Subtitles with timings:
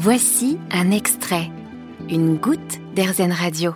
[0.00, 1.50] Voici un extrait,
[2.08, 3.74] une goutte d'Airzen Radio.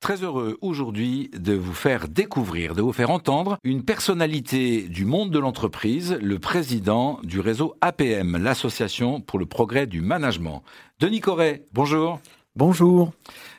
[0.00, 5.32] Très heureux aujourd'hui de vous faire découvrir, de vous faire entendre une personnalité du monde
[5.32, 10.62] de l'entreprise, le président du réseau APM, l'Association pour le progrès du management.
[11.00, 12.20] Denis Corret, bonjour.
[12.54, 13.12] Bonjour.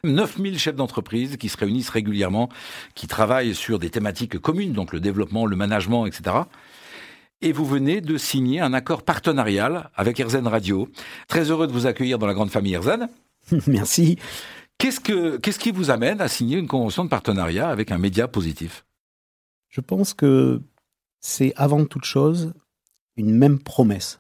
[0.06, 2.48] 9000 chefs d'entreprise qui se réunissent régulièrement,
[2.96, 6.44] qui travaillent sur des thématiques communes, donc le développement, le management, etc.
[7.42, 10.90] Et vous venez de signer un accord partenarial avec Erzen Radio.
[11.30, 13.08] Très heureux de vous accueillir dans la grande famille Erzen.
[13.68, 14.18] Merci.
[14.78, 18.28] Qu'est-ce, que, qu'est-ce qui vous amène à signer une convention de partenariat avec un média
[18.28, 18.86] positif?
[19.70, 20.62] Je pense que
[21.22, 22.54] c'est avant toute chose
[23.16, 24.20] une même promesse.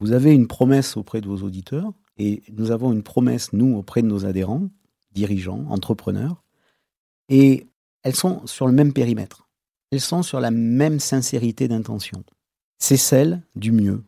[0.00, 4.02] Vous avez une promesse auprès de vos auditeurs et nous avons une promesse, nous, auprès
[4.02, 4.68] de nos adhérents,
[5.12, 6.42] dirigeants, entrepreneurs,
[7.28, 7.66] et
[8.02, 9.48] elles sont sur le même périmètre.
[9.90, 12.24] Elles sont sur la même sincérité d'intention.
[12.78, 14.02] C'est celle du mieux.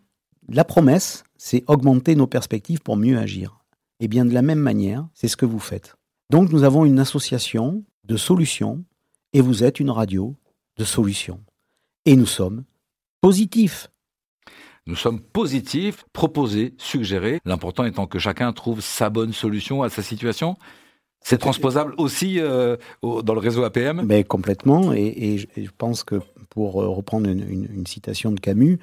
[0.49, 3.59] La promesse, c'est augmenter nos perspectives pour mieux agir.
[4.01, 5.97] Et bien de la même manière, c'est ce que vous faites.
[6.31, 8.85] Donc nous avons une association de solutions
[9.33, 10.35] et vous êtes une radio
[10.77, 11.41] de solutions.
[12.05, 12.65] Et nous sommes
[13.21, 13.89] positifs.
[14.87, 20.03] Nous sommes positifs, proposés, suggérés, l'important étant que chacun trouve sa bonne solution à sa
[20.03, 20.57] situation.
[21.25, 25.65] C'est transposable aussi euh, au- dans le réseau APM Mais complètement, et, et je- et
[25.65, 26.21] je pense que
[26.57, 28.79] pour euh, reprendre une, citation de Camus,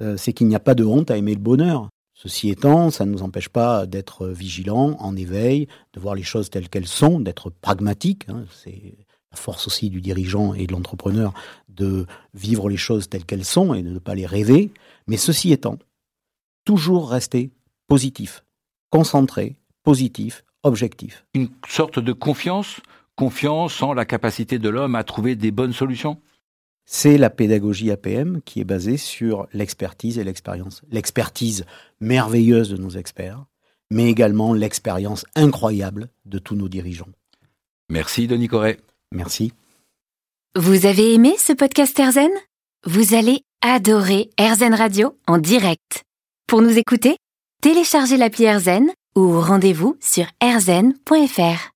[0.00, 1.90] euh, c'est qu'il n'y a pas de honte à aimer le bonheur.
[2.14, 6.48] Ceci étant, ça ne nous empêche pas d'être vigilants, en éveil, de voir les choses
[6.48, 8.24] telles qu'elles sont, d'être pragmatiques.
[8.30, 8.46] hein.
[8.50, 8.96] c'est
[9.30, 11.34] la force aussi du dirigeant et de l'entrepreneur
[11.68, 14.72] de vivre les choses telles qu'elles sont et de ne pas les rêver.
[15.06, 15.78] Mais ceci étant,
[16.64, 17.50] toujours rester
[17.88, 18.42] positif,
[18.88, 21.26] concentré, positif, objectif.
[21.34, 22.80] Une sorte de confiance
[23.18, 26.18] Confiance en la capacité de l'homme à trouver des bonnes solutions?
[26.90, 30.80] C'est la pédagogie APM qui est basée sur l'expertise et l'expérience.
[30.90, 31.66] L'expertise
[32.00, 33.44] merveilleuse de nos experts,
[33.90, 37.10] mais également l'expérience incroyable de tous nos dirigeants.
[37.90, 38.78] Merci Denis Corret.
[39.12, 39.52] Merci.
[40.56, 42.30] Vous avez aimé ce podcast Airzen?
[42.86, 46.04] Vous allez adorer Airzen Radio en direct.
[46.46, 47.18] Pour nous écouter,
[47.60, 51.66] téléchargez l'appli Airzen ou rendez-vous sur airzen.fr.